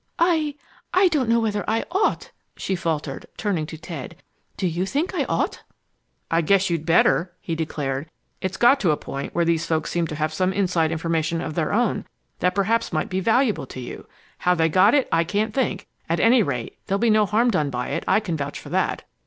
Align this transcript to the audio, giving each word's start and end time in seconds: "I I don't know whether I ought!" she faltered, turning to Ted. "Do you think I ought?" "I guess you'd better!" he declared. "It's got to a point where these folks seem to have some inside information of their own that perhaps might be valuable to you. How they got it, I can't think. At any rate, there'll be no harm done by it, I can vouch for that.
"I 0.17 0.55
I 0.95 1.09
don't 1.09 1.29
know 1.29 1.39
whether 1.39 1.63
I 1.69 1.85
ought!" 1.91 2.31
she 2.57 2.75
faltered, 2.75 3.27
turning 3.37 3.67
to 3.67 3.77
Ted. 3.77 4.15
"Do 4.57 4.65
you 4.65 4.83
think 4.87 5.13
I 5.13 5.25
ought?" 5.25 5.61
"I 6.31 6.41
guess 6.41 6.71
you'd 6.71 6.87
better!" 6.87 7.31
he 7.39 7.53
declared. 7.53 8.09
"It's 8.41 8.57
got 8.57 8.79
to 8.79 8.89
a 8.89 8.97
point 8.97 9.35
where 9.35 9.45
these 9.45 9.67
folks 9.67 9.91
seem 9.91 10.07
to 10.07 10.15
have 10.15 10.33
some 10.33 10.53
inside 10.53 10.91
information 10.91 11.39
of 11.39 11.53
their 11.53 11.71
own 11.71 12.05
that 12.39 12.55
perhaps 12.55 12.91
might 12.91 13.09
be 13.09 13.19
valuable 13.19 13.67
to 13.67 13.79
you. 13.79 14.07
How 14.39 14.55
they 14.55 14.69
got 14.69 14.95
it, 14.95 15.07
I 15.11 15.23
can't 15.23 15.53
think. 15.53 15.87
At 16.09 16.19
any 16.19 16.41
rate, 16.41 16.79
there'll 16.87 16.97
be 16.97 17.11
no 17.11 17.27
harm 17.27 17.51
done 17.51 17.69
by 17.69 17.89
it, 17.89 18.03
I 18.07 18.19
can 18.21 18.35
vouch 18.35 18.59
for 18.59 18.69
that. 18.69 19.03